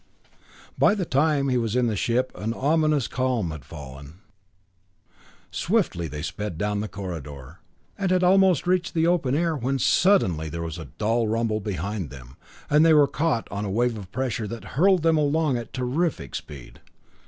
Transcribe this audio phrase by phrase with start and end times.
[0.79, 4.15] By the time he was in the ship an ominous calm had fallen.
[5.51, 7.59] Swiftly they sped down the corridor,
[7.99, 12.09] and had almost reached the open air, when suddenly there was a dull rumble behind
[12.09, 12.35] them,
[12.67, 16.33] and they were caught on a wave of pressure that hurled them along at terrific
[16.33, 16.79] speed.